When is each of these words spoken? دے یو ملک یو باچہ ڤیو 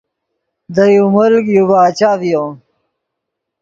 دے 0.75 0.85
یو 0.95 1.05
ملک 1.15 1.45
یو 1.55 1.63
باچہ 1.69 2.11
ڤیو 2.19 2.43